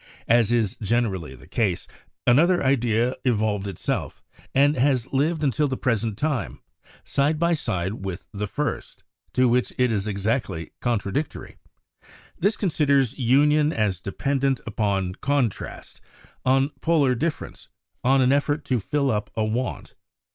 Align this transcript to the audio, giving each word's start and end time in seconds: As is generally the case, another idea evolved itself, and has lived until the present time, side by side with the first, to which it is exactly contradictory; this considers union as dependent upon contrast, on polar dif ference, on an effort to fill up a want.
As 0.27 0.51
is 0.51 0.77
generally 0.81 1.35
the 1.35 1.45
case, 1.45 1.87
another 2.25 2.63
idea 2.63 3.13
evolved 3.23 3.67
itself, 3.67 4.23
and 4.51 4.75
has 4.75 5.13
lived 5.13 5.43
until 5.43 5.67
the 5.67 5.77
present 5.77 6.17
time, 6.17 6.59
side 7.03 7.37
by 7.37 7.53
side 7.53 8.03
with 8.03 8.25
the 8.33 8.47
first, 8.47 9.03
to 9.33 9.47
which 9.47 9.71
it 9.77 9.91
is 9.91 10.07
exactly 10.07 10.71
contradictory; 10.81 11.57
this 12.39 12.57
considers 12.57 13.15
union 13.19 13.71
as 13.71 13.99
dependent 13.99 14.59
upon 14.65 15.13
contrast, 15.13 16.01
on 16.43 16.71
polar 16.81 17.13
dif 17.13 17.37
ference, 17.37 17.67
on 18.03 18.21
an 18.21 18.31
effort 18.31 18.65
to 18.65 18.79
fill 18.79 19.11
up 19.11 19.29
a 19.35 19.45
want. 19.45 19.93